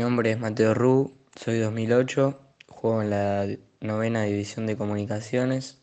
nombre 0.00 0.30
es 0.30 0.40
Mateo 0.40 0.72
Ru, 0.72 1.14
soy 1.36 1.58
2008, 1.58 2.40
juego 2.68 3.02
en 3.02 3.10
la 3.10 3.46
novena 3.80 4.22
división 4.22 4.66
de 4.66 4.74
comunicaciones 4.76 5.82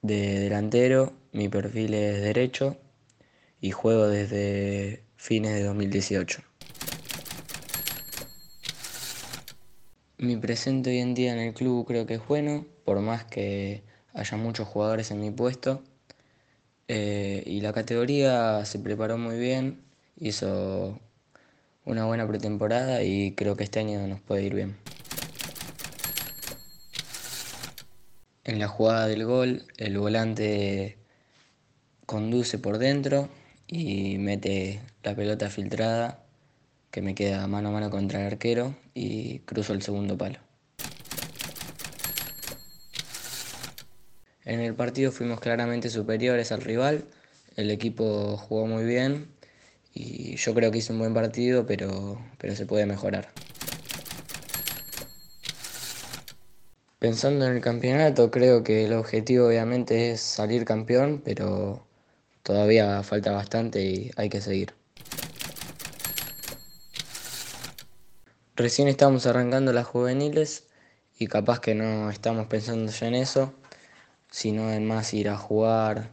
de 0.00 0.38
delantero, 0.38 1.12
mi 1.32 1.48
perfil 1.48 1.94
es 1.94 2.20
derecho 2.20 2.76
y 3.60 3.72
juego 3.72 4.06
desde 4.06 5.02
fines 5.16 5.54
de 5.54 5.64
2018. 5.64 6.40
Mi 10.18 10.36
presente 10.36 10.90
hoy 10.90 10.98
en 10.98 11.14
día 11.14 11.32
en 11.32 11.40
el 11.40 11.52
club 11.52 11.84
creo 11.84 12.06
que 12.06 12.14
es 12.14 12.26
bueno, 12.28 12.64
por 12.84 13.00
más 13.00 13.24
que 13.24 13.82
haya 14.14 14.36
muchos 14.36 14.68
jugadores 14.68 15.10
en 15.10 15.20
mi 15.20 15.32
puesto. 15.32 15.82
Eh, 16.86 17.42
y 17.44 17.60
la 17.60 17.72
categoría 17.72 18.64
se 18.64 18.78
preparó 18.78 19.18
muy 19.18 19.36
bien, 19.36 19.82
hizo 20.16 21.00
una 21.86 22.04
buena 22.04 22.26
pretemporada 22.26 23.02
y 23.04 23.32
creo 23.32 23.56
que 23.56 23.64
este 23.64 23.78
año 23.78 24.06
nos 24.08 24.20
puede 24.20 24.42
ir 24.42 24.54
bien. 24.54 24.76
En 28.44 28.58
la 28.58 28.68
jugada 28.68 29.06
del 29.06 29.24
gol, 29.24 29.64
el 29.76 29.96
volante 29.96 30.98
conduce 32.04 32.58
por 32.58 32.78
dentro 32.78 33.28
y 33.68 34.18
mete 34.18 34.80
la 35.02 35.14
pelota 35.14 35.48
filtrada 35.48 36.24
que 36.90 37.02
me 37.02 37.14
queda 37.14 37.46
mano 37.46 37.68
a 37.68 37.72
mano 37.72 37.90
contra 37.90 38.20
el 38.20 38.26
arquero 38.26 38.74
y 38.92 39.40
cruzo 39.40 39.72
el 39.72 39.82
segundo 39.82 40.18
palo. 40.18 40.40
En 44.44 44.60
el 44.60 44.74
partido 44.74 45.12
fuimos 45.12 45.40
claramente 45.40 45.88
superiores 45.88 46.52
al 46.52 46.62
rival, 46.62 47.04
el 47.56 47.70
equipo 47.70 48.36
jugó 48.36 48.66
muy 48.66 48.84
bien 48.84 49.35
y 49.96 50.36
yo 50.36 50.52
creo 50.52 50.70
que 50.70 50.78
hice 50.78 50.92
un 50.92 50.98
buen 50.98 51.14
partido, 51.14 51.64
pero, 51.64 52.20
pero 52.36 52.54
se 52.54 52.66
puede 52.66 52.84
mejorar. 52.84 53.30
Pensando 56.98 57.46
en 57.46 57.54
el 57.56 57.62
campeonato, 57.62 58.30
creo 58.30 58.62
que 58.62 58.84
el 58.84 58.92
objetivo 58.92 59.46
obviamente 59.46 60.10
es 60.10 60.20
salir 60.20 60.66
campeón, 60.66 61.22
pero 61.24 61.86
todavía 62.42 63.02
falta 63.04 63.32
bastante 63.32 63.82
y 63.82 64.10
hay 64.16 64.28
que 64.28 64.42
seguir. 64.42 64.74
Recién 68.54 68.88
estamos 68.88 69.24
arrancando 69.26 69.72
las 69.72 69.86
juveniles 69.86 70.64
y 71.18 71.26
capaz 71.26 71.60
que 71.60 71.74
no 71.74 72.10
estamos 72.10 72.48
pensando 72.48 72.92
ya 72.92 73.06
en 73.06 73.14
eso, 73.14 73.54
sino 74.30 74.70
en 74.70 74.86
más 74.86 75.14
ir 75.14 75.30
a 75.30 75.38
jugar 75.38 76.10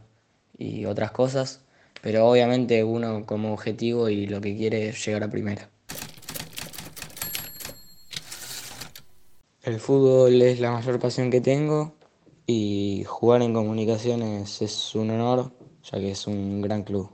y 0.56 0.86
otras 0.86 1.10
cosas, 1.10 1.63
pero 2.04 2.28
obviamente 2.28 2.84
uno 2.84 3.24
como 3.24 3.54
objetivo 3.54 4.10
y 4.10 4.26
lo 4.26 4.42
que 4.42 4.54
quiere 4.54 4.90
es 4.90 5.06
llegar 5.06 5.24
a 5.24 5.30
primera. 5.30 5.70
El 9.62 9.80
fútbol 9.80 10.42
es 10.42 10.60
la 10.60 10.70
mayor 10.70 10.98
pasión 10.98 11.30
que 11.30 11.40
tengo 11.40 11.94
y 12.46 13.04
jugar 13.06 13.40
en 13.40 13.54
comunicaciones 13.54 14.60
es 14.60 14.94
un 14.94 15.12
honor, 15.12 15.52
ya 15.82 15.98
que 15.98 16.10
es 16.10 16.26
un 16.26 16.60
gran 16.60 16.82
club. 16.82 17.08